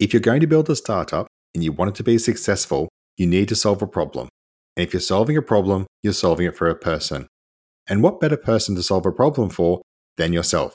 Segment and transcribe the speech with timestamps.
[0.00, 3.26] If you're going to build a startup and you want it to be successful, you
[3.26, 4.30] need to solve a problem.
[4.74, 7.26] And if you're solving a problem, you're solving it for a person.
[7.86, 9.82] And what better person to solve a problem for
[10.16, 10.74] than yourself?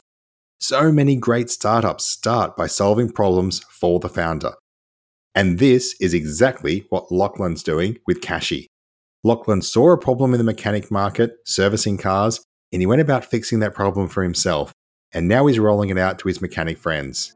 [0.60, 4.54] So many great startups start by solving problems for the founder.
[5.34, 8.68] And this is exactly what Lachlan's doing with Kashy.
[9.24, 13.58] Lachlan saw a problem in the mechanic market, servicing cars, and he went about fixing
[13.62, 14.72] that problem for himself.
[15.12, 17.34] And now he's rolling it out to his mechanic friends.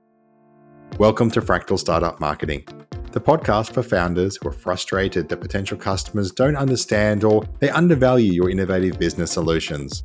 [0.97, 2.65] Welcome to Fractal Startup Marketing,
[3.11, 8.31] the podcast for founders who are frustrated that potential customers don't understand or they undervalue
[8.31, 10.03] your innovative business solutions.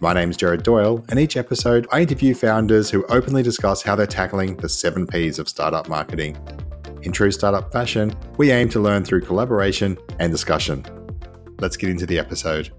[0.00, 3.96] My name is Jared Doyle, and each episode I interview founders who openly discuss how
[3.96, 6.36] they're tackling the seven P's of startup marketing.
[7.02, 10.84] In true startup fashion, we aim to learn through collaboration and discussion.
[11.60, 12.72] Let's get into the episode.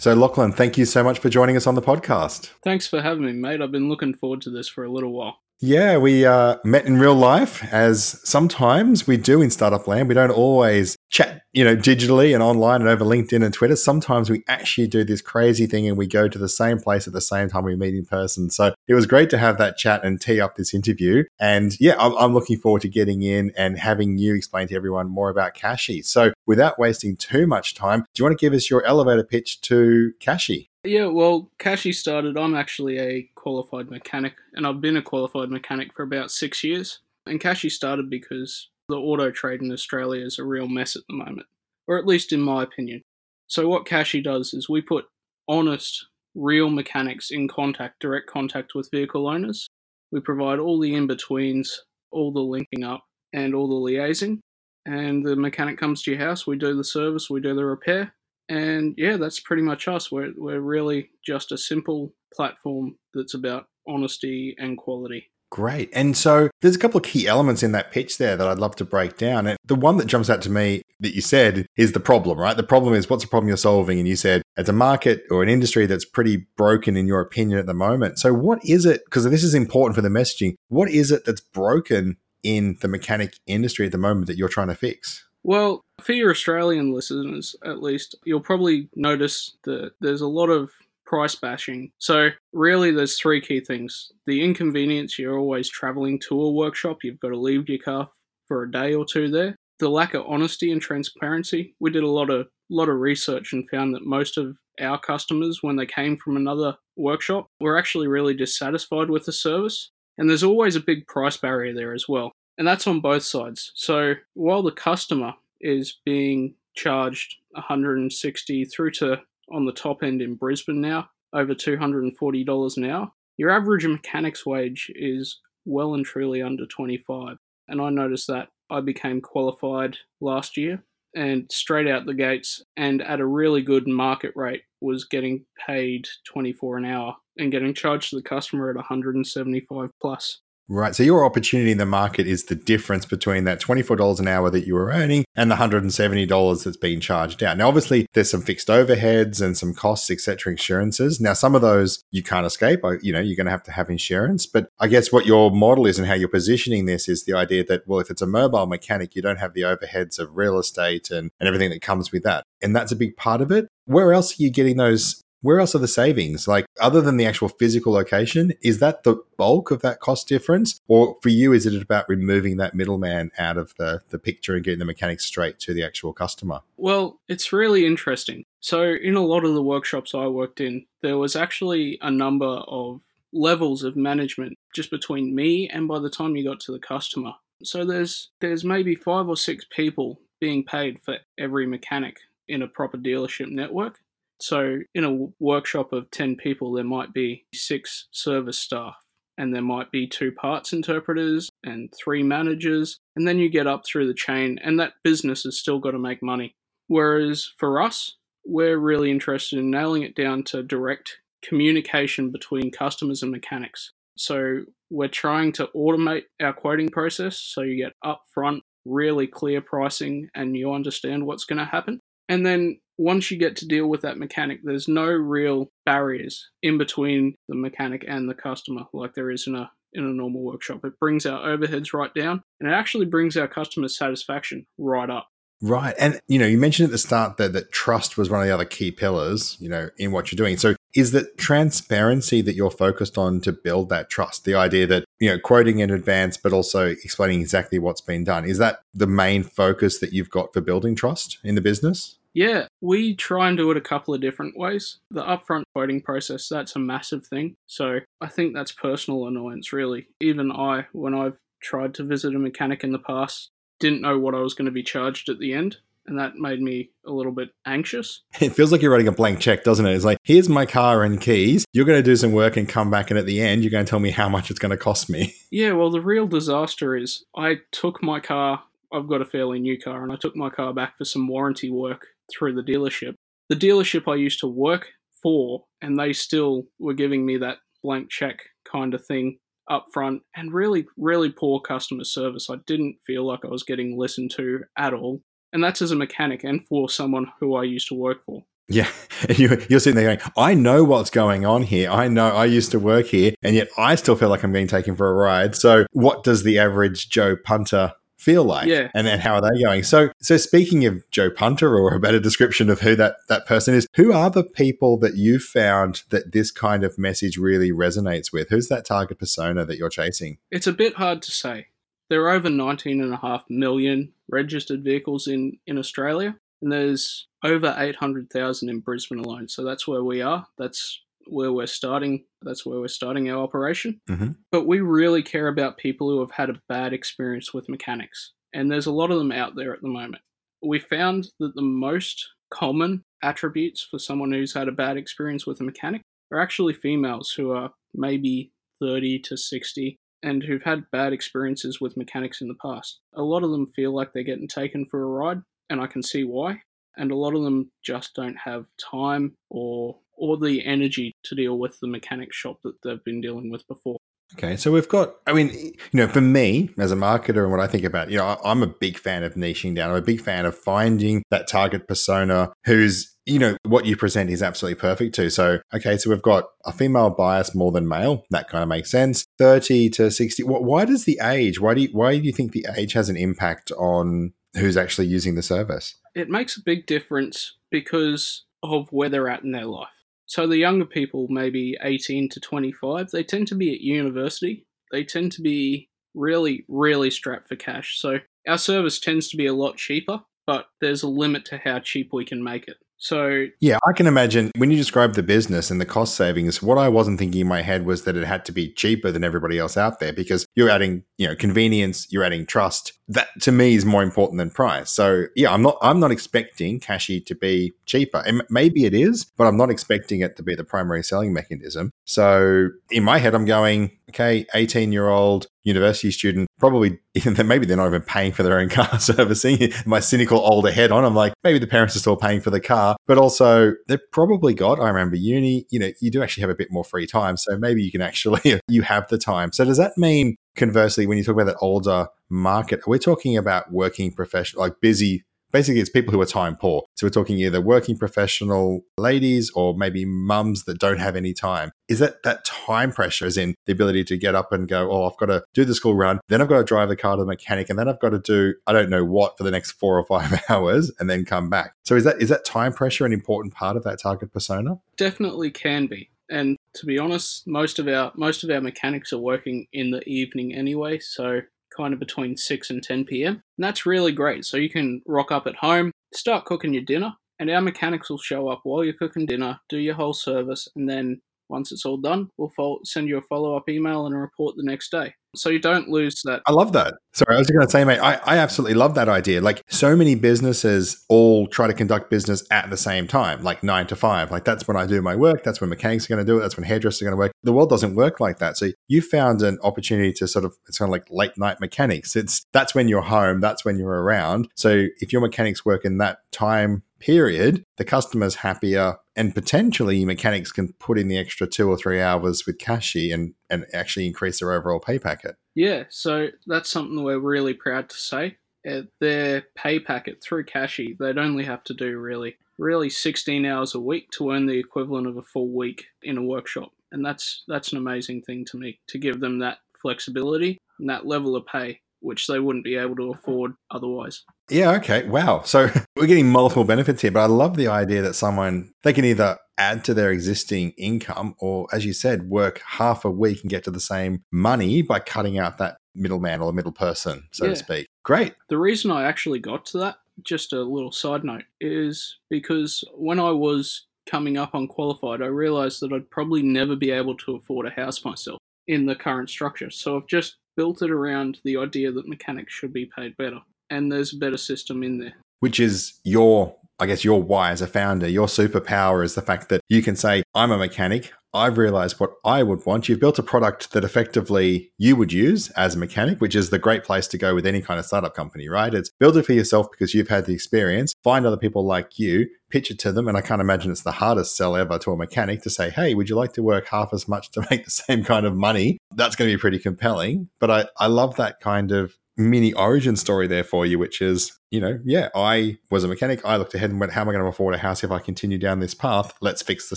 [0.00, 2.52] So, Lachlan, thank you so much for joining us on the podcast.
[2.64, 3.60] Thanks for having me, mate.
[3.60, 5.39] I've been looking forward to this for a little while.
[5.62, 10.08] Yeah, we uh, met in real life, as sometimes we do in startup land.
[10.08, 13.76] We don't always chat, you know, digitally and online and over LinkedIn and Twitter.
[13.76, 17.12] Sometimes we actually do this crazy thing and we go to the same place at
[17.12, 18.48] the same time we meet in person.
[18.48, 21.24] So it was great to have that chat and tee up this interview.
[21.38, 25.10] And yeah, I'm, I'm looking forward to getting in and having you explain to everyone
[25.10, 26.02] more about Kashy.
[26.02, 29.60] So without wasting too much time, do you want to give us your elevator pitch
[29.62, 30.69] to Kashy?
[30.82, 32.38] Yeah, well, Kashy started.
[32.38, 37.00] I'm actually a qualified mechanic, and I've been a qualified mechanic for about six years.
[37.26, 41.16] And Kashy started because the auto trade in Australia is a real mess at the
[41.16, 41.46] moment,
[41.86, 43.02] or at least in my opinion.
[43.46, 45.04] So, what Kashy does is we put
[45.48, 49.66] honest, real mechanics in contact, direct contact with vehicle owners.
[50.12, 54.38] We provide all the in betweens, all the linking up, and all the liaising.
[54.86, 58.14] And the mechanic comes to your house, we do the service, we do the repair,
[58.50, 60.10] and yeah, that's pretty much us.
[60.10, 65.30] We're, we're really just a simple platform that's about honesty and quality.
[65.50, 65.88] Great.
[65.92, 68.76] And so there's a couple of key elements in that pitch there that I'd love
[68.76, 69.46] to break down.
[69.46, 72.56] And the one that jumps out to me that you said is the problem, right?
[72.56, 73.98] The problem is what's the problem you're solving?
[73.98, 77.58] And you said it's a market or an industry that's pretty broken in your opinion
[77.58, 78.18] at the moment.
[78.18, 79.02] So what is it?
[79.04, 80.54] Because this is important for the messaging.
[80.68, 84.68] What is it that's broken in the mechanic industry at the moment that you're trying
[84.68, 85.24] to fix?
[85.42, 90.70] Well, for your Australian listeners, at least, you'll probably notice that there's a lot of
[91.06, 91.90] price bashing.
[91.98, 97.20] So, really, there's three key things the inconvenience, you're always traveling to a workshop, you've
[97.20, 98.08] got to leave your car
[98.48, 99.56] for a day or two there.
[99.78, 101.74] The lack of honesty and transparency.
[101.80, 105.58] We did a lot of lot of research and found that most of our customers,
[105.62, 109.90] when they came from another workshop, were actually really dissatisfied with the service.
[110.18, 112.32] And there's always a big price barrier there as well.
[112.60, 113.72] And that's on both sides.
[113.74, 115.32] So while the customer
[115.62, 122.76] is being charged 160 through to on the top end in Brisbane now, over $240
[122.76, 127.38] an hour, your average mechanic's wage is well and truly under 25.
[127.68, 130.84] And I noticed that I became qualified last year
[131.16, 136.06] and straight out the gates and at a really good market rate was getting paid
[136.26, 140.40] 24 an hour and getting charged to the customer at 175 plus.
[140.72, 140.94] Right.
[140.94, 144.68] So your opportunity in the market is the difference between that $24 an hour that
[144.68, 147.56] you were earning and the $170 that's being charged out.
[147.56, 151.20] Now, obviously, there's some fixed overheads and some costs, etc., insurances.
[151.20, 152.84] Now, some of those you can't escape.
[152.84, 154.46] Uh, you know, you're going to have to have insurance.
[154.46, 157.64] But I guess what your model is and how you're positioning this is the idea
[157.64, 161.10] that, well, if it's a mobile mechanic, you don't have the overheads of real estate
[161.10, 162.44] and, and everything that comes with that.
[162.62, 163.66] And that's a big part of it.
[163.86, 166.46] Where else are you getting those where else are the savings?
[166.46, 170.80] Like, other than the actual physical location, is that the bulk of that cost difference?
[170.88, 174.64] Or for you, is it about removing that middleman out of the, the picture and
[174.64, 176.60] getting the mechanics straight to the actual customer?
[176.76, 178.44] Well, it's really interesting.
[178.60, 182.46] So, in a lot of the workshops I worked in, there was actually a number
[182.46, 183.00] of
[183.32, 187.32] levels of management just between me and by the time you got to the customer.
[187.62, 192.18] So there's there's maybe five or six people being paid for every mechanic
[192.48, 194.00] in a proper dealership network.
[194.40, 198.96] So, in a workshop of 10 people, there might be six service staff,
[199.36, 203.82] and there might be two parts interpreters and three managers, and then you get up
[203.84, 206.54] through the chain, and that business has still got to make money.
[206.88, 208.16] Whereas for us,
[208.46, 213.92] we're really interested in nailing it down to direct communication between customers and mechanics.
[214.16, 220.28] So, we're trying to automate our quoting process so you get upfront, really clear pricing
[220.34, 222.00] and you understand what's going to happen.
[222.30, 226.78] And then once you get to deal with that mechanic, there's no real barriers in
[226.78, 230.84] between the mechanic and the customer like there is in a in a normal workshop.
[230.84, 235.26] It brings our overheads right down and it actually brings our customer satisfaction right up.
[235.62, 235.94] Right.
[235.98, 238.54] And you know, you mentioned at the start that that trust was one of the
[238.54, 240.56] other key pillars, you know, in what you're doing.
[240.56, 244.44] So is that transparency that you're focused on to build that trust.
[244.44, 248.44] The idea that, you know, quoting in advance, but also explaining exactly what's been done.
[248.44, 252.16] Is that the main focus that you've got for building trust in the business?
[252.34, 254.98] Yeah, we try and do it a couple of different ways.
[255.10, 257.56] The upfront quoting process, that's a massive thing.
[257.66, 260.08] So I think that's personal annoyance, really.
[260.20, 264.34] Even I, when I've tried to visit a mechanic in the past, didn't know what
[264.34, 265.78] I was going to be charged at the end.
[266.06, 268.22] And that made me a little bit anxious.
[268.40, 269.94] It feels like you're writing a blank check, doesn't it?
[269.94, 271.64] It's like, here's my car and keys.
[271.72, 273.10] You're going to do some work and come back.
[273.10, 275.10] And at the end, you're going to tell me how much it's going to cost
[275.10, 275.34] me.
[275.52, 278.62] Yeah, well, the real disaster is I took my car,
[278.92, 281.72] I've got a fairly new car, and I took my car back for some warranty
[281.72, 283.14] work through the dealership.
[283.48, 284.88] The dealership I used to work
[285.22, 288.38] for, and they still were giving me that blank check
[288.70, 289.38] kind of thing
[289.70, 292.48] up front and really, really poor customer service.
[292.50, 295.20] I didn't feel like I was getting listened to at all.
[295.52, 298.42] And that's as a mechanic and for someone who I used to work for.
[298.68, 298.88] Yeah,
[299.28, 301.90] And you're, sitting there going, I know what's going on here.
[301.90, 304.68] I know I used to work here, and yet I still feel like I'm being
[304.68, 305.54] taken for a ride.
[305.56, 308.90] So, what does the average Joe punter feel like yeah.
[308.94, 309.82] and then how are they going?
[309.82, 313.74] So so speaking of joe punter or a better description of who that that person
[313.74, 318.32] is who are the people that you found that this kind of message really resonates
[318.32, 318.50] with?
[318.50, 320.38] Who's that target persona that you're chasing?
[320.50, 321.68] It's a bit hard to say.
[322.08, 328.80] There are over 19.5 million registered vehicles in in australia and there's over 800,000 in
[328.80, 330.46] brisbane alone so that's where we are.
[330.58, 332.24] That's where we're starting.
[332.42, 334.00] That's where we're starting our operation.
[334.08, 334.32] Mm-hmm.
[334.50, 338.32] But we really care about people who have had a bad experience with mechanics.
[338.52, 340.22] And there's a lot of them out there at the moment.
[340.62, 345.60] We found that the most common attributes for someone who's had a bad experience with
[345.60, 346.02] a mechanic
[346.32, 348.50] are actually females who are maybe
[348.80, 353.00] 30 to 60 and who've had bad experiences with mechanics in the past.
[353.14, 355.40] A lot of them feel like they're getting taken for a ride,
[355.70, 356.60] and I can see why.
[356.96, 361.58] And a lot of them just don't have time or or the energy to deal
[361.58, 363.96] with the mechanic shop that they've been dealing with before.
[364.34, 367.58] Okay, so we've got, I mean, you know, for me as a marketer and what
[367.58, 369.90] I think about, you know, I'm a big fan of niching down.
[369.90, 374.30] I'm a big fan of finding that target persona who's, you know, what you present
[374.30, 375.30] is absolutely perfect to.
[375.30, 378.24] So, okay, so we've got a female bias more than male.
[378.30, 379.24] That kind of makes sense.
[379.38, 380.44] 30 to 60.
[380.44, 383.16] Why does the age, why do you, why do you think the age has an
[383.16, 385.96] impact on who's actually using the service?
[386.14, 389.88] It makes a big difference because of where they're at in their life.
[390.30, 394.64] So the younger people, maybe 18 to 25, they tend to be at university.
[394.92, 397.98] They tend to be really, really strapped for cash.
[397.98, 401.80] So our service tends to be a lot cheaper, but there's a limit to how
[401.80, 402.76] cheap we can make it.
[403.00, 406.62] So yeah, I can imagine when you describe the business and the cost savings.
[406.62, 409.24] What I wasn't thinking in my head was that it had to be cheaper than
[409.24, 412.92] everybody else out there because you're adding, you know, convenience, you're adding trust.
[413.08, 414.90] That to me is more important than price.
[414.90, 418.22] So yeah, I'm not I'm not expecting Kashy to be cheaper.
[418.26, 421.92] And maybe it is, but I'm not expecting it to be the primary selling mechanism.
[422.10, 427.66] So in my head, I'm going, okay, 18 year old university student, probably even maybe
[427.66, 429.72] they're not even paying for their own car servicing.
[429.86, 432.58] My cynical older head on, I'm like, maybe the parents are still paying for the
[432.58, 436.50] car, but also they've probably got, I remember uni, you know, you do actually have
[436.50, 437.36] a bit more free time.
[437.36, 439.52] So maybe you can actually, you have the time.
[439.52, 443.70] So does that mean conversely, when you talk about that older market, we're talking about
[443.70, 446.84] working professional, like busy basically it's people who are time poor.
[446.96, 451.72] So we're talking either working professional ladies or maybe mums that don't have any time.
[451.88, 455.08] Is that that time pressure is in the ability to get up and go, oh,
[455.08, 457.22] I've got to do the school run, then I've got to drive the car to
[457.22, 459.72] the mechanic, and then I've got to do I don't know what for the next
[459.72, 461.74] four or five hours and then come back.
[461.84, 464.78] So is that is that time pressure an important part of that target persona?
[464.96, 466.10] Definitely can be.
[466.30, 470.02] And to be honest, most of our most of our mechanics are working in the
[470.08, 471.40] evening anyway, so
[471.76, 473.34] kind of between 6 and 10 p.m.
[473.34, 474.44] And that's really great.
[474.44, 478.18] So you can rock up at home, start cooking your dinner, and our mechanics will
[478.18, 481.96] show up while you're cooking dinner, do your whole service, and then once it's all
[481.96, 485.14] done, we'll fo- send you a follow up email and a report the next day.
[485.36, 486.42] So you don't lose that.
[486.46, 486.94] I love that.
[487.12, 489.40] Sorry, I was going to say, mate, I, I absolutely love that idea.
[489.40, 493.86] Like so many businesses all try to conduct business at the same time, like nine
[493.88, 494.30] to five.
[494.30, 495.44] Like that's when I do my work.
[495.44, 496.40] That's when mechanics are going to do it.
[496.40, 497.32] That's when hairdressers are going to work.
[497.44, 498.56] The world doesn't work like that.
[498.56, 502.16] So you found an opportunity to sort of, it's kind of like late night mechanics.
[502.16, 503.40] It's that's when you're home.
[503.40, 504.48] That's when you're around.
[504.56, 510.50] So if your mechanics work in that time period, the customer's happier and potentially mechanics
[510.50, 514.40] can put in the extra two or three hours with Kashy and, and actually increase
[514.40, 515.36] their overall pay packet.
[515.54, 518.38] Yeah, so that's something we're really proud to say.
[518.64, 523.74] At their pay packet through Kashy, they'd only have to do really, really 16 hours
[523.74, 526.70] a week to earn the equivalent of a full week in a workshop.
[526.90, 531.06] And that's that's an amazing thing to me to give them that flexibility and that
[531.06, 534.24] level of pay which they wouldn't be able to afford otherwise.
[534.50, 535.06] Yeah, okay.
[535.06, 535.42] Wow.
[535.42, 539.04] So we're getting multiple benefits here, but I love the idea that someone they can
[539.04, 543.50] either add to their existing income, or as you said, work half a week and
[543.50, 547.50] get to the same money by cutting out that middleman or middle person, so Yeah.
[547.50, 547.86] to speak.
[548.04, 548.34] Great.
[548.48, 553.20] The reason I actually got to that, just a little side note, is because when
[553.20, 557.66] I was coming up unqualified, I realized that I'd probably never be able to afford
[557.66, 559.70] a house myself in the current structure.
[559.70, 563.40] So I've just built it around the idea that mechanics should be paid better.
[563.70, 565.14] And there's a better system in there.
[565.40, 569.50] which is your I guess your why as a founder, your superpower is the fact
[569.50, 571.12] that you can say, I'm a mechanic.
[571.34, 572.88] I've realized what I would want.
[572.88, 576.58] You've built a product that effectively you would use as a mechanic, which is the
[576.58, 578.72] great place to go with any kind of startup company, right?
[578.72, 582.28] It's build it for yourself because you've had the experience, find other people like you,
[582.48, 583.06] pitch it to them.
[583.06, 585.94] And I can't imagine it's the hardest sell ever to a mechanic to say, hey,
[585.94, 588.78] would you like to work half as much to make the same kind of money?
[588.96, 590.30] That's going to be pretty compelling.
[590.40, 594.38] But I, I love that kind of mini origin story there for you, which is,
[594.50, 596.24] you know, yeah, I was a mechanic.
[596.24, 597.98] I looked ahead and went, how am I going to afford a house if I
[597.98, 599.12] continue down this path?
[599.20, 599.76] Let's fix the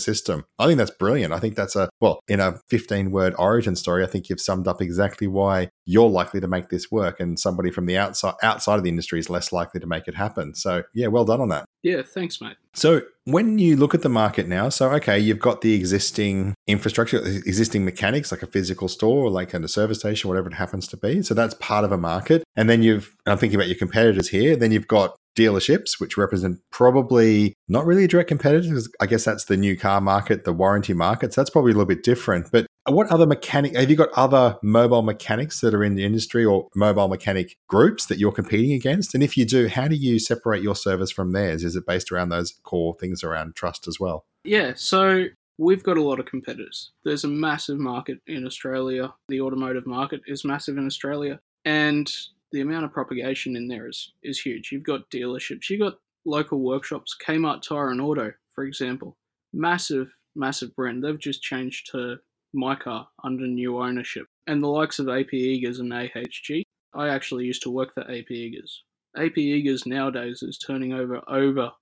[0.00, 0.44] system.
[0.58, 1.32] I think that's brilliant.
[1.32, 4.66] I think that's a, well, in a 15 word origin story, I think you've summed
[4.66, 8.76] up exactly why you're likely to make this work and somebody from the outside outside
[8.76, 10.54] of the industry is less likely to make it happen.
[10.54, 11.66] So yeah, well done on that.
[11.82, 12.56] Yeah, thanks, mate.
[12.72, 17.18] So when you look at the market now, so okay, you've got the existing infrastructure,
[17.18, 21.22] existing mechanics like a physical store, like a service station, whatever it happens to be.
[21.22, 22.42] So that's part of a market.
[22.56, 24.56] And then you've, I'm thinking about your competitors here.
[24.64, 28.88] Then you've got dealerships, which represent probably not really a direct competitors.
[28.98, 31.34] I guess that's the new car market, the warranty market.
[31.34, 32.50] So that's probably a little bit different.
[32.50, 36.46] But what other mechanic have you got other mobile mechanics that are in the industry
[36.46, 39.14] or mobile mechanic groups that you're competing against?
[39.14, 41.62] And if you do, how do you separate your service from theirs?
[41.62, 44.24] Is it based around those core things around trust as well?
[44.44, 45.26] Yeah, so
[45.58, 46.92] we've got a lot of competitors.
[47.04, 49.12] There's a massive market in Australia.
[49.28, 51.40] The automotive market is massive in Australia.
[51.66, 52.10] And
[52.54, 54.70] the amount of propagation in there is, is huge.
[54.70, 59.16] You've got dealerships, you've got local workshops, Kmart Tire and Auto, for example.
[59.52, 61.02] Massive, massive brand.
[61.02, 62.18] They've just changed to
[62.56, 64.28] mycar under new ownership.
[64.46, 66.62] And the likes of AP Eagers and AHG.
[66.94, 68.82] I actually used to work for AP Eagers.
[69.16, 71.72] AP Eagers nowadays is turning over over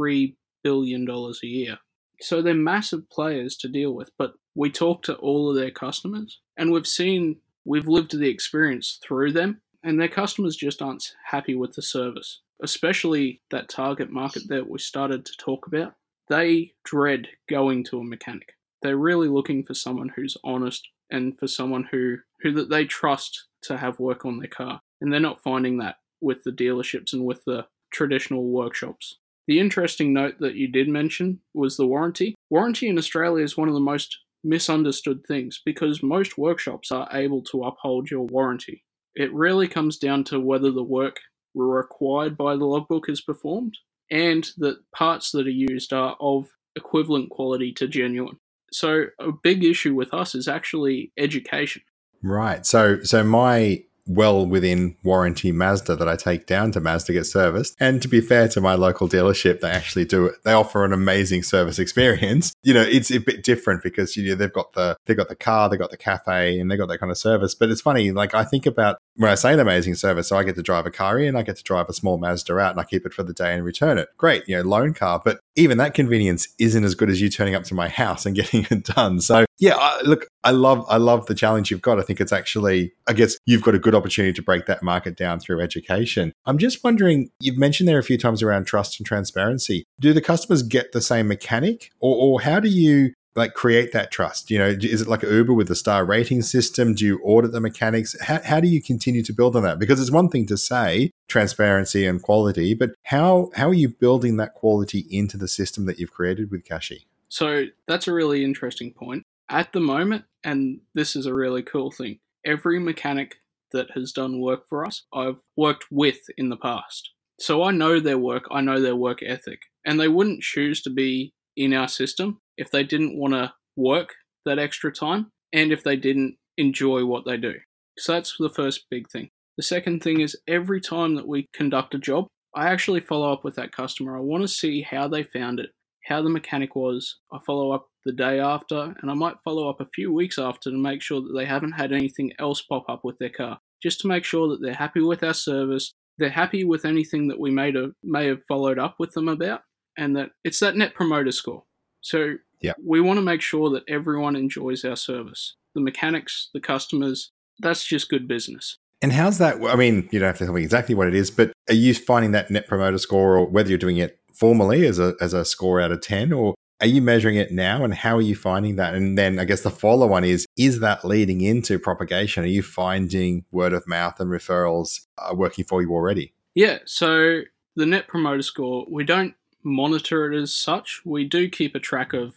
[0.00, 0.34] $3
[0.64, 1.76] billion a year.
[2.22, 6.40] So they're massive players to deal with, but we talk to all of their customers
[6.56, 7.36] and we've seen,
[7.66, 12.40] we've lived the experience through them, and their customers just aren't happy with the service,
[12.62, 15.94] especially that target market that we started to talk about.
[16.28, 18.54] They dread going to a mechanic.
[18.82, 23.46] They're really looking for someone who's honest and for someone who, who that they trust
[23.62, 24.80] to have work on their car.
[25.00, 29.16] And they're not finding that with the dealerships and with the traditional workshops.
[29.46, 32.34] The interesting note that you did mention was the warranty.
[32.48, 37.42] Warranty in Australia is one of the most misunderstood things because most workshops are able
[37.42, 38.84] to uphold your warranty.
[39.14, 41.20] It really comes down to whether the work
[41.54, 43.76] required by the logbook is performed
[44.10, 48.38] and that parts that are used are of equivalent quality to genuine.
[48.72, 51.82] So a big issue with us is actually education.
[52.22, 52.64] Right.
[52.64, 57.76] So so my well within warranty Mazda that I take down to Mazda get serviced.
[57.80, 60.36] And to be fair to my local dealership, they actually do it.
[60.44, 62.52] They offer an amazing service experience.
[62.64, 65.34] You know, it's a bit different because you know they've got the they've got the
[65.34, 67.56] car, they've got the cafe, and they've got that kind of service.
[67.56, 70.44] But it's funny, like I think about when I say an amazing service, so I
[70.44, 72.80] get to drive a car in, I get to drive a small Mazda out, and
[72.80, 74.08] I keep it for the day and return it.
[74.16, 75.20] Great, you know, loan car.
[75.22, 78.34] But even that convenience isn't as good as you turning up to my house and
[78.36, 79.20] getting it done.
[79.20, 81.98] So yeah, I, look, I love I love the challenge you've got.
[81.98, 85.16] I think it's actually, I guess you've got a good opportunity to break that market
[85.16, 86.32] down through education.
[86.46, 89.84] I'm just wondering, you've mentioned there a few times around trust and transparency.
[90.00, 94.10] Do the customers get the same mechanic, or, or how do you like create that
[94.10, 94.50] trust?
[94.50, 96.94] You know, is it like Uber with the star rating system?
[96.94, 98.16] Do you audit the mechanics?
[98.20, 99.78] How, how do you continue to build on that?
[99.78, 104.36] Because it's one thing to say transparency and quality, but how how are you building
[104.36, 107.04] that quality into the system that you've created with Kashy?
[107.28, 109.22] So that's a really interesting point.
[109.48, 113.36] At the moment, and this is a really cool thing, every mechanic
[113.72, 117.10] that has done work for us, I've worked with in the past.
[117.40, 120.90] So I know their work, I know their work ethic, and they wouldn't choose to
[120.90, 125.82] be in our system if they didn't want to work that extra time and if
[125.84, 127.54] they didn't enjoy what they do.
[127.98, 129.30] So that's the first big thing.
[129.56, 133.44] The second thing is every time that we conduct a job, I actually follow up
[133.44, 134.16] with that customer.
[134.16, 135.70] I want to see how they found it,
[136.06, 137.18] how the mechanic was.
[137.32, 140.70] I follow up the day after, and I might follow up a few weeks after
[140.70, 144.00] to make sure that they haven't had anything else pop up with their car, just
[144.00, 147.50] to make sure that they're happy with our service, they're happy with anything that we
[147.50, 149.62] may have, may have followed up with them about,
[149.96, 151.64] and that it's that net promoter score.
[152.02, 152.74] So Yeah.
[152.84, 155.54] we want to make sure that everyone enjoys our service.
[155.74, 157.30] The mechanics, the customers,
[157.60, 158.76] that's just good business.
[159.00, 159.56] And how's that?
[159.64, 161.92] I mean, you don't have to tell me exactly what it is, but are you
[161.94, 165.44] finding that net promoter score, or whether you're doing it formally as a as a
[165.44, 168.74] score out of ten, or Are you measuring it now and how are you finding
[168.76, 168.94] that?
[168.94, 172.42] And then I guess the follow on is is that leading into propagation?
[172.42, 176.34] Are you finding word of mouth and referrals are working for you already?
[176.56, 176.78] Yeah.
[176.84, 177.42] So
[177.76, 181.02] the net promoter score, we don't monitor it as such.
[181.04, 182.34] We do keep a track of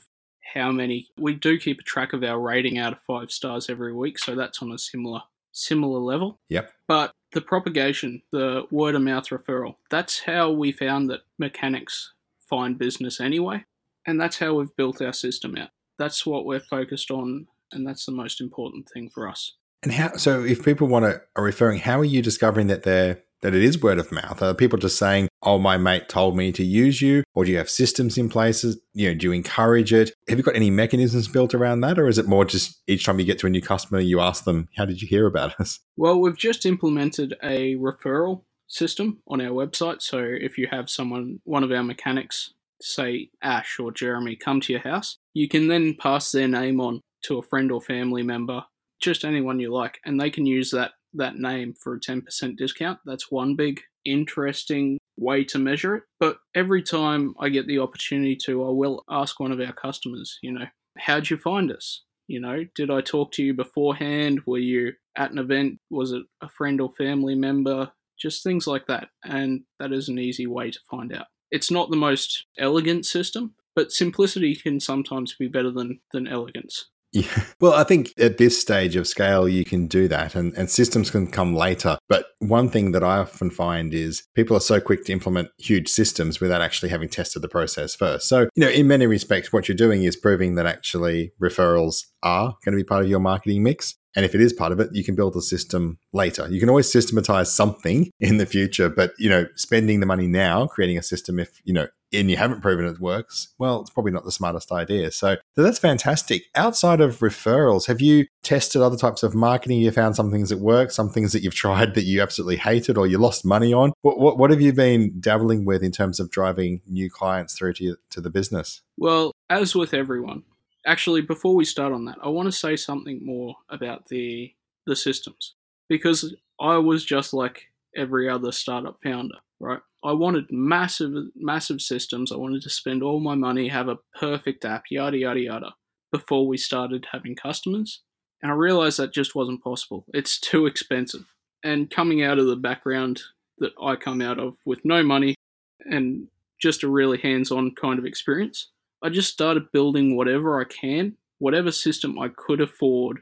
[0.54, 3.94] how many, we do keep a track of our rating out of five stars every
[3.94, 4.20] week.
[4.20, 5.22] So that's on a similar
[5.56, 6.38] similar level.
[6.50, 6.72] Yep.
[6.88, 12.14] But the propagation, the word of mouth referral, that's how we found that mechanics
[12.48, 13.64] find business anyway.
[14.06, 15.70] And that's how we've built our system out.
[15.98, 19.54] That's what we're focused on, and that's the most important thing for us.
[19.82, 20.18] And how?
[20.18, 23.64] So, if people want to are referring, how are you discovering that they're that it
[23.64, 24.42] is word of mouth?
[24.42, 27.58] Are people just saying, "Oh, my mate told me to use you," or do you
[27.58, 28.80] have systems in places?
[28.96, 30.14] You know, do you encourage it?
[30.28, 33.20] Have you got any mechanisms built around that, or is it more just each time
[33.20, 35.80] you get to a new customer, you ask them, "How did you hear about us?"
[35.96, 40.02] Well, we've just implemented a referral system on our website.
[40.02, 44.74] So if you have someone, one of our mechanics, say Ash or Jeremy, come to
[44.74, 48.64] your house, you can then pass their name on to a friend or family member,
[49.00, 53.00] just anyone you like, and they can use that that name for a 10% discount.
[53.06, 56.04] That's one big interesting way to measure it.
[56.20, 60.38] But every time I get the opportunity to, I will ask one of our customers,
[60.42, 60.66] you know,
[60.98, 62.04] how'd you find us?
[62.28, 64.42] You know, did I talk to you beforehand?
[64.46, 65.80] Were you at an event?
[65.90, 67.92] Was it a friend or family member?
[68.20, 69.10] Just things like that.
[69.24, 71.28] And that is an easy way to find out.
[71.52, 76.90] It's not the most elegant system, but simplicity can sometimes be better than, than elegance.
[77.16, 77.44] Yeah.
[77.62, 81.10] Well, I think at this stage of scale, you can do that and, and systems
[81.10, 81.98] can come later.
[82.10, 85.88] But one thing that I often find is people are so quick to implement huge
[85.88, 88.28] systems without actually having tested the process first.
[88.28, 92.56] So, you know, in many respects, what you're doing is proving that actually referrals are
[92.66, 93.96] going to be part of your marketing mix.
[94.16, 96.48] And if it is part of it, you can build a system later.
[96.50, 100.68] You can always systematize something in the future, but you know, spending the money now
[100.68, 104.12] creating a system if, you know, and you haven't proven it works, well, it's probably
[104.12, 105.12] not the smartest idea.
[105.12, 106.44] So, so that's fantastic.
[106.56, 109.80] Outside of referrals, have you tested other types of marketing?
[109.80, 112.98] You found some things that work, some things that you've tried that you absolutely hated
[112.98, 113.92] or you lost money on.
[114.02, 117.74] What, what, what have you been dabbling with in terms of driving new clients through
[117.74, 118.82] to, to the business?
[118.98, 120.44] Well, as with everyone,
[120.86, 124.54] actually, before we start on that, I want to say something more about the
[124.86, 125.56] the systems
[125.90, 127.64] because I was just like
[127.96, 129.80] every other startup founder, right?
[130.04, 132.32] I wanted massive, massive systems.
[132.32, 135.74] I wanted to spend all my money, have a perfect app, yada yada yada,
[136.12, 138.02] before we started having customers.
[138.42, 140.06] And I realized that just wasn't possible.
[140.14, 141.34] It's too expensive.
[141.64, 143.22] And coming out of the background
[143.58, 145.34] that I come out of with no money
[145.80, 146.28] and
[146.62, 148.70] just a really hands on kind of experience,
[149.06, 153.20] I just started building whatever I can, whatever system I could afford,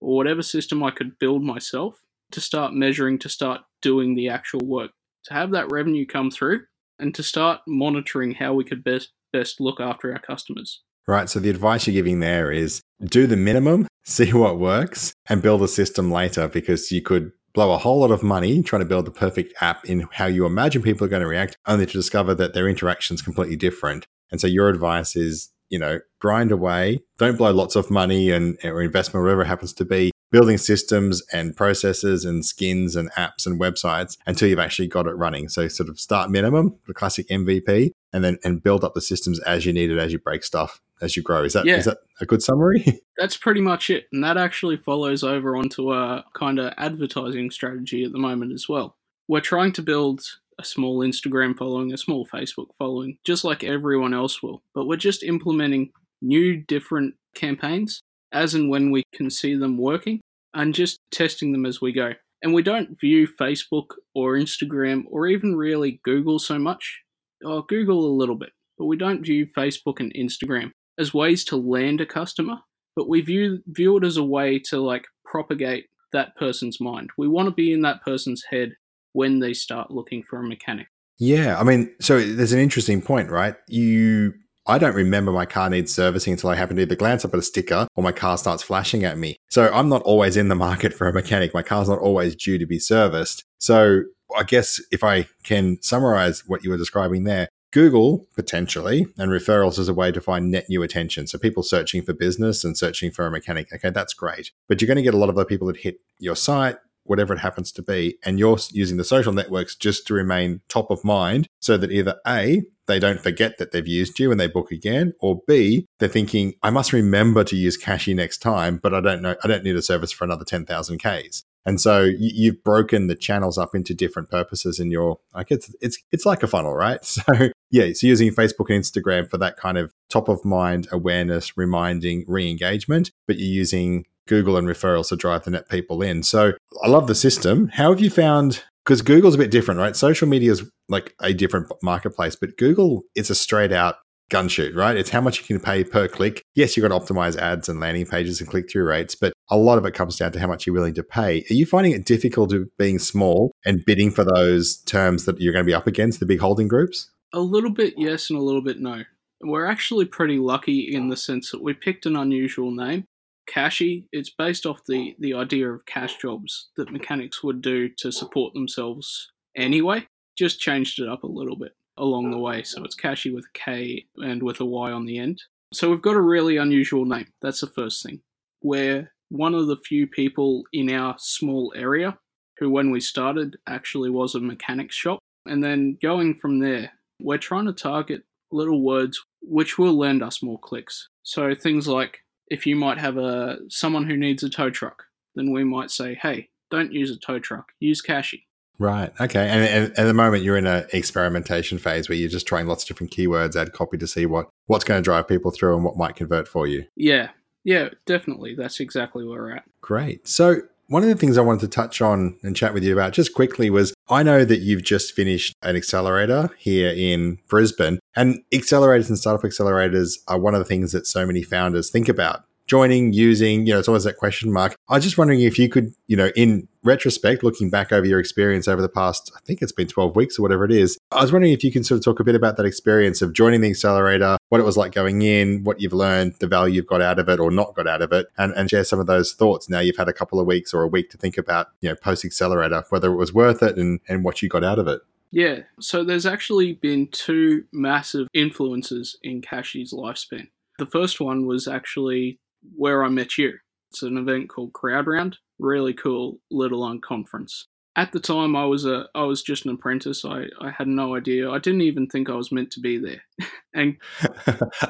[0.00, 1.96] or whatever system I could build myself
[2.30, 4.92] to start measuring, to start doing the actual work,
[5.24, 6.60] to have that revenue come through,
[7.00, 10.82] and to start monitoring how we could best best look after our customers.
[11.08, 11.28] Right.
[11.28, 15.64] So the advice you're giving there is do the minimum, see what works, and build
[15.64, 19.04] a system later because you could blow a whole lot of money trying to build
[19.04, 22.36] the perfect app in how you imagine people are going to react, only to discover
[22.36, 24.06] that their interaction is completely different.
[24.34, 28.58] And so your advice is, you know, grind away, don't blow lots of money and
[28.64, 33.46] or investment, whatever it happens to be, building systems and processes and skins and apps
[33.46, 35.48] and websites until you've actually got it running.
[35.48, 39.38] So sort of start minimum, the classic MVP, and then and build up the systems
[39.42, 41.44] as you need it as you break stuff as you grow.
[41.44, 41.76] Is that yeah.
[41.76, 43.00] is that a good summary?
[43.16, 44.06] That's pretty much it.
[44.12, 48.68] And that actually follows over onto a kind of advertising strategy at the moment as
[48.68, 48.96] well.
[49.28, 50.22] We're trying to build
[50.58, 54.62] a small Instagram following, a small Facebook following, just like everyone else will.
[54.74, 55.90] But we're just implementing
[56.22, 60.20] new, different campaigns as and when we can see them working
[60.54, 62.12] and just testing them as we go.
[62.42, 67.00] And we don't view Facebook or Instagram or even really Google so much.
[67.44, 71.56] Oh, Google a little bit, but we don't view Facebook and Instagram as ways to
[71.56, 72.58] land a customer,
[72.96, 77.10] but we view view it as a way to like propagate that person's mind.
[77.18, 78.74] We want to be in that person's head
[79.14, 80.88] when they start looking for a mechanic.
[81.18, 83.54] Yeah, I mean, so there's an interesting point, right?
[83.68, 84.34] You
[84.66, 87.38] I don't remember my car needs servicing until I happen to either glance up at
[87.38, 89.36] a sticker or my car starts flashing at me.
[89.50, 91.52] So I'm not always in the market for a mechanic.
[91.52, 93.44] My car's not always due to be serviced.
[93.58, 94.02] So
[94.36, 99.80] I guess if I can summarize what you were describing there, Google potentially and referrals
[99.80, 101.26] as a way to find net new attention.
[101.26, 103.72] So people searching for business and searching for a mechanic.
[103.72, 104.52] Okay, that's great.
[104.68, 107.34] But you're going to get a lot of the people that hit your site, whatever
[107.34, 111.04] it happens to be, and you're using the social networks just to remain top of
[111.04, 114.70] mind so that either A, they don't forget that they've used you and they book
[114.70, 119.00] again, or B, they're thinking, I must remember to use Kashy next time, but I
[119.00, 121.44] don't know, I don't need a service for another 10,000 Ks.
[121.66, 125.74] And so you, have broken the channels up into different purposes in your like it's
[125.80, 127.00] it's it's like a funnel, right?
[127.04, 131.56] So yeah, so using Facebook and Instagram for that kind of top of mind awareness,
[131.56, 136.22] reminding, re-engagement, but you're using Google and referrals to drive the net people in.
[136.22, 137.68] So I love the system.
[137.68, 139.96] How have you found because Google's a bit different, right?
[139.96, 143.96] Social media is like a different marketplace, but Google is a straight out
[144.30, 144.96] gun shoot, right?
[144.96, 146.42] It's how much you can pay per click.
[146.54, 149.56] Yes, you've got to optimize ads and landing pages and click through rates, but a
[149.56, 151.44] lot of it comes down to how much you're willing to pay.
[151.50, 155.52] Are you finding it difficult to being small and bidding for those terms that you're
[155.52, 157.10] going to be up against the big holding groups?
[157.32, 159.04] A little bit yes and a little bit no.
[159.40, 163.04] We're actually pretty lucky in the sense that we picked an unusual name.
[163.46, 168.10] Kashy, it's based off the, the idea of cash jobs that mechanics would do to
[168.10, 170.06] support themselves anyway.
[170.36, 172.62] Just changed it up a little bit along the way.
[172.62, 175.42] So it's Kashy with a K and with a Y on the end.
[175.72, 177.26] So we've got a really unusual name.
[177.42, 178.20] That's the first thing.
[178.62, 182.18] We're one of the few people in our small area
[182.58, 185.18] who, when we started, actually was a mechanics shop.
[185.46, 190.42] And then going from there, we're trying to target little words which will lend us
[190.42, 191.08] more clicks.
[191.22, 195.04] So things like if you might have a someone who needs a tow truck,
[195.34, 197.72] then we might say, "Hey, don't use a tow truck.
[197.80, 198.42] Use Kashy."
[198.78, 199.12] Right.
[199.20, 199.48] Okay.
[199.48, 202.82] And, and, at the moment, you're in an experimentation phase where you're just trying lots
[202.82, 205.84] of different keywords, add copy to see what what's going to drive people through and
[205.84, 206.84] what might convert for you.
[206.96, 207.30] Yeah.
[207.62, 207.90] Yeah.
[208.04, 208.54] Definitely.
[208.56, 209.64] That's exactly where we're at.
[209.80, 210.26] Great.
[210.26, 210.62] So
[210.94, 213.34] one of the things I wanted to touch on and chat with you about just
[213.34, 219.08] quickly was I know that you've just finished an accelerator here in Brisbane, and accelerators
[219.08, 223.12] and startup accelerators are one of the things that so many founders think about joining,
[223.12, 224.76] using, you know, it's always that question mark.
[224.88, 228.18] I was just wondering if you could, you know, in retrospect, looking back over your
[228.18, 231.22] experience over the past, I think it's been 12 weeks or whatever it is, I
[231.22, 233.60] was wondering if you can sort of talk a bit about that experience of joining
[233.60, 237.02] the accelerator, what it was like going in, what you've learned, the value you've got
[237.02, 239.32] out of it or not got out of it, and, and share some of those
[239.32, 239.68] thoughts.
[239.68, 241.96] Now you've had a couple of weeks or a week to think about, you know,
[241.96, 245.00] post accelerator, whether it was worth it and, and what you got out of it.
[245.30, 250.46] Yeah, so there's actually been two massive influences in Kashy's lifespan.
[250.78, 252.38] The first one was actually
[252.76, 253.54] where I met you.
[253.90, 255.38] It's an event called Crowd Round.
[255.58, 257.64] Really cool little unconference.
[257.96, 260.24] At the time, I was a I was just an apprentice.
[260.24, 261.48] I, I had no idea.
[261.48, 263.22] I didn't even think I was meant to be there.
[263.72, 263.96] and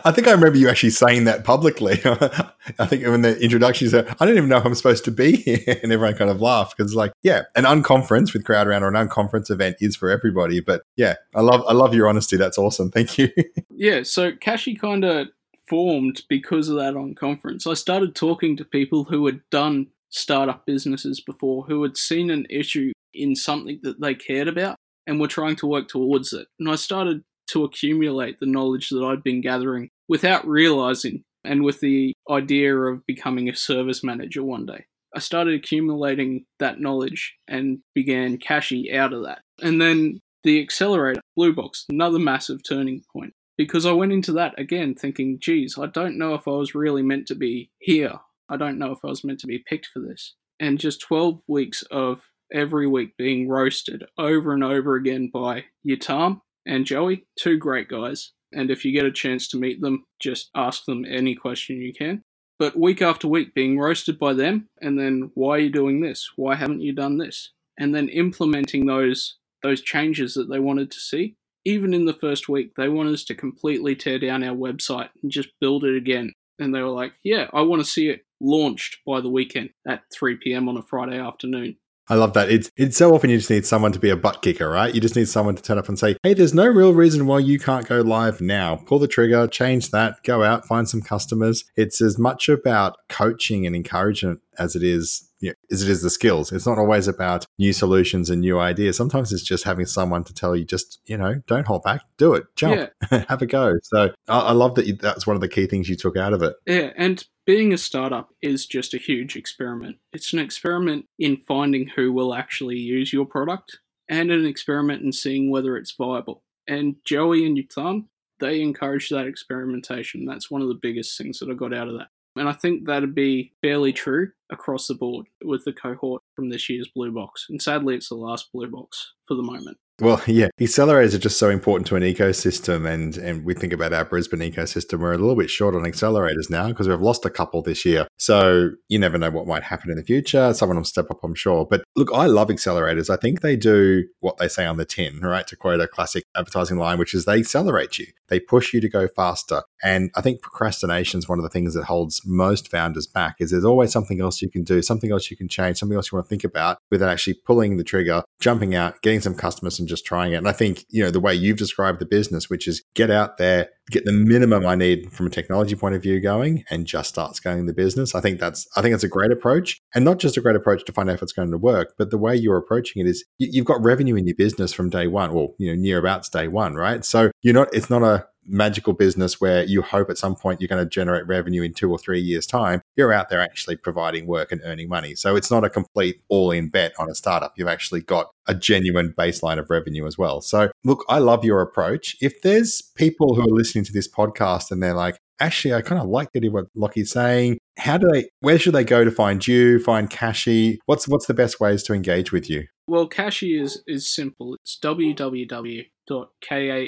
[0.07, 2.01] I think I remember you actually saying that publicly.
[2.79, 5.37] I think in the introduction, you said, "I don't even know I'm supposed to be
[5.37, 8.89] here," and everyone kind of laughed because, like, yeah, an unconference with crowd round or
[8.89, 10.61] an unconference event is for everybody.
[10.61, 12.39] But yeah, I love I love your honesty.
[12.39, 12.91] That's awesome.
[12.91, 13.29] Thank you.
[13.71, 14.03] yeah.
[14.03, 15.27] So Kashy kind of
[15.69, 17.67] formed because of that unconference.
[17.67, 22.47] I started talking to people who had done startup businesses before, who had seen an
[22.49, 26.47] issue in something that they cared about and were trying to work towards it.
[26.59, 31.81] And I started to accumulate the knowledge that I'd been gathering without realizing and with
[31.81, 34.87] the idea of becoming a service manager one day.
[35.15, 39.43] I started accumulating that knowledge and began Kashy out of that.
[39.63, 44.59] And then the accelerator, Blue Box, another massive turning point because I went into that
[44.59, 48.21] again thinking, geez, I don't know if I was really meant to be here.
[48.49, 50.35] I don't know if I was meant to be picked for this.
[50.61, 56.41] And just 12 weeks of every week being roasted over and over again by Yatam
[56.67, 58.33] and Joey, two great guys.
[58.53, 61.93] And if you get a chance to meet them, just ask them any question you
[61.93, 62.23] can.
[62.59, 66.31] But week after week being roasted by them, and then why are you doing this?
[66.37, 67.51] Why haven't you done this?
[67.79, 72.49] And then implementing those those changes that they wanted to see even in the first
[72.49, 76.33] week, they want us to completely tear down our website and just build it again.
[76.59, 80.03] And they were like, yeah, I want to see it launched by the weekend at
[80.13, 80.69] 3 p.m.
[80.69, 81.77] on a Friday afternoon.
[82.09, 82.51] I love that.
[82.51, 84.95] It's it's so often you just need someone to be a butt kicker, right?
[84.95, 87.39] You just need someone to turn up and say, "Hey, there's no real reason why
[87.39, 88.77] you can't go live now.
[88.77, 93.67] Pull the trigger, change that, go out, find some customers." It's as much about coaching
[93.67, 96.53] and encouragement as it is you know, as it is the skills.
[96.53, 98.97] It's not always about new solutions and new ideas.
[98.97, 102.33] Sometimes it's just having someone to tell you, just you know, don't hold back, do
[102.33, 103.25] it, jump, yeah.
[103.29, 103.75] have a go.
[103.83, 104.87] So I, I love that.
[104.87, 106.55] You, that's one of the key things you took out of it.
[106.67, 109.97] Yeah, and being a startup is just a huge experiment.
[110.15, 115.13] It's an experiment in finding who will actually use your product and an experiment in
[115.13, 116.43] seeing whether it's viable.
[116.67, 118.07] And Joey and Yutan,
[118.41, 120.25] they encourage that experimentation.
[120.25, 122.09] That's one of the biggest things that I got out of that.
[122.37, 126.69] And I think that'd be fairly true across the board with the cohort from this
[126.69, 127.47] year's Blue Box.
[127.49, 129.79] And sadly, it's the last Blue Box for the moment.
[130.01, 133.93] Well, yeah, accelerators are just so important to an ecosystem, and and we think about
[133.93, 134.99] our Brisbane ecosystem.
[134.99, 138.07] We're a little bit short on accelerators now because we've lost a couple this year.
[138.19, 140.53] So you never know what might happen in the future.
[140.55, 141.67] Someone will step up, I'm sure.
[141.67, 143.09] But look, I love accelerators.
[143.09, 145.47] I think they do what they say on the tin, right?
[145.47, 148.07] To quote a classic advertising line, which is they accelerate you.
[148.29, 149.63] They push you to go faster.
[149.83, 153.37] And I think procrastination is one of the things that holds most founders back.
[153.39, 155.97] Is there's always something else else you can do, something else you can change, something
[155.97, 159.35] else you want to think about without actually pulling the trigger, jumping out, getting some
[159.35, 160.37] customers and just trying it.
[160.37, 163.39] And I think, you know, the way you've described the business, which is get out
[163.39, 167.11] there, get the minimum I need from a technology point of view going and just
[167.11, 168.15] start scaling the business.
[168.15, 169.81] I think that's I think that's a great approach.
[169.95, 172.11] And not just a great approach to find out if it's going to work, but
[172.11, 175.31] the way you're approaching it is you've got revenue in your business from day one,
[175.31, 177.05] or you know, near about day one, right?
[177.05, 180.69] So you're not it's not a magical business where you hope at some point you're
[180.69, 184.27] going to generate revenue in two or three years' time, you're out there actually providing
[184.27, 185.15] work and earning money.
[185.15, 187.55] So it's not a complete all in bet on a startup.
[187.57, 190.41] You've actually got a genuine baseline of revenue as well.
[190.41, 192.17] So, look, I love your approach.
[192.21, 196.01] If there's people who are listening to this podcast and they're like, actually, I kind
[196.01, 197.59] of like to what Lockie's saying.
[197.79, 200.79] How do they, where should they go to find you, find Kashy?
[200.87, 202.67] What's, what's the best ways to engage with you?
[202.87, 204.55] Well, Kashy is, is simple.
[204.55, 206.85] It's www www.kashy,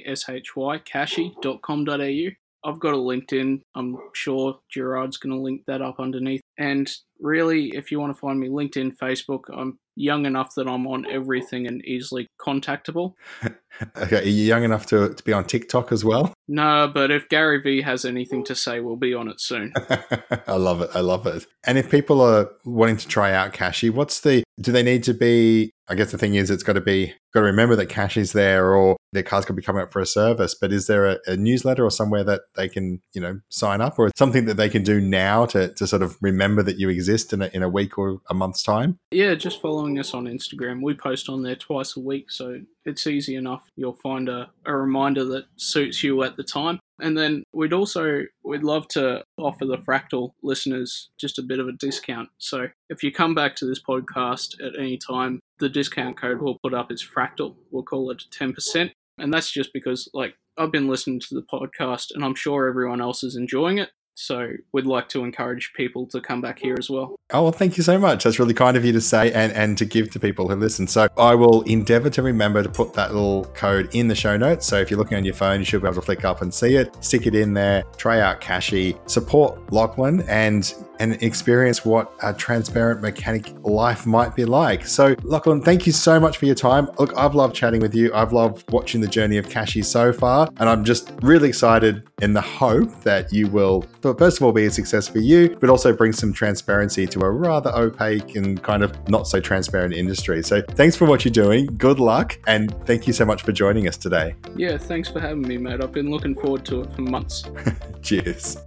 [2.65, 3.61] I've got a LinkedIn.
[3.77, 6.41] I'm sure Gerard's going to link that up underneath.
[6.59, 10.89] And really, if you want to find me, LinkedIn, Facebook, I'm young enough that I'm
[10.89, 13.15] on everything and easily contactable.
[13.97, 16.35] okay, are you young enough to, to be on TikTok as well?
[16.49, 19.73] No, but if Gary Vee has anything to say, we'll be on it soon.
[20.49, 20.91] I love it.
[20.93, 21.47] I love it.
[21.65, 25.15] And if people are wanting to try out Kashy, what's the do they need to
[25.15, 28.17] be I guess the thing is it's got to be got to remember that cash
[28.17, 30.55] is there or their car's going to be coming up for a service.
[30.55, 33.99] But is there a, a, newsletter or somewhere that they can, you know, sign up
[33.99, 37.33] or something that they can do now to, to sort of remember that you exist
[37.33, 38.99] in a, in a week or a month's time?
[39.11, 40.83] Yeah, just following us on Instagram.
[40.83, 42.31] We post on there twice a week.
[42.31, 43.69] So it's easy enough.
[43.77, 46.79] You'll find a, a reminder that suits you at the time.
[47.01, 51.69] And then we'd also we'd love to offer the Fractal listeners just a bit of
[51.69, 52.31] a discount.
[52.39, 56.59] So if you come back to this podcast at any time, the discount code we'll
[56.63, 57.57] put up is Fractal.
[57.71, 58.91] We'll call it 10%.
[59.19, 63.01] And that's just because like I've been listening to the podcast and I'm sure everyone
[63.01, 63.91] else is enjoying it.
[64.17, 67.17] So we'd like to encourage people to come back here as well.
[67.33, 68.25] Oh, well, thank you so much.
[68.25, 70.87] That's really kind of you to say and, and to give to people who listen.
[70.89, 74.67] So I will endeavor to remember to put that little code in the show notes.
[74.67, 76.53] So if you're looking on your phone, you should be able to flick up and
[76.53, 82.13] see it, stick it in there, try out Kashy, support Lachlan, and and experience what
[82.23, 84.87] a transparent mechanic life might be like.
[84.87, 86.89] So, Lachlan, thank you so much for your time.
[86.99, 88.13] Look, I've loved chatting with you.
[88.15, 90.49] I've loved watching the journey of Kashy so far.
[90.59, 94.67] And I'm just really excited in the hope that you will, first of all, be
[94.67, 98.83] a success for you, but also bring some transparency to a rather opaque and kind
[98.83, 100.43] of not so transparent industry.
[100.43, 101.67] So, thanks for what you're doing.
[101.77, 102.39] Good luck.
[102.47, 104.35] And thank you so much for joining us today.
[104.57, 105.83] Yeah, thanks for having me, mate.
[105.83, 107.45] I've been looking forward to it for months.
[108.03, 108.59] Cheers.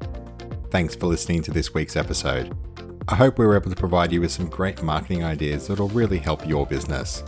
[0.72, 2.56] Thanks for listening to this week's episode.
[3.08, 6.20] I hope we were able to provide you with some great marketing ideas that'll really
[6.20, 7.24] help your business.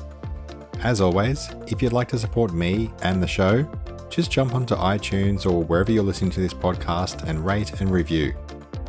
[0.84, 3.68] As always, if you'd like to support me and the show,
[4.12, 8.34] just jump onto iTunes or wherever you're listening to this podcast and rate and review.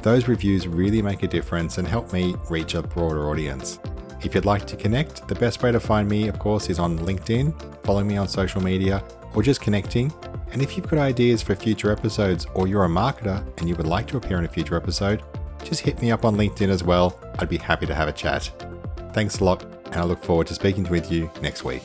[0.02, 3.78] Those reviews really make a difference and help me reach a broader audience.
[4.20, 6.98] If you'd like to connect, the best way to find me, of course, is on
[6.98, 9.02] LinkedIn, following me on social media,
[9.34, 10.12] or just connecting
[10.52, 13.86] and if you've got ideas for future episodes or you're a marketer and you would
[13.86, 15.22] like to appear in a future episode,
[15.64, 17.18] just hit me up on LinkedIn as well.
[17.38, 18.50] I'd be happy to have a chat.
[19.12, 21.82] Thanks a lot, and I look forward to speaking with you next week.